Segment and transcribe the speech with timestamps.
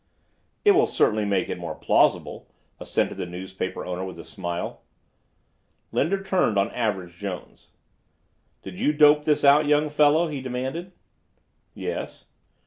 [0.65, 4.81] "It will certainly make it more plausible," assented the newspaper owner with a smile.
[5.91, 7.67] Linder turned on Average Jones.
[8.63, 10.93] "Did you dope this out, young fellow?" he demanded.
[11.75, 12.25] "Yes."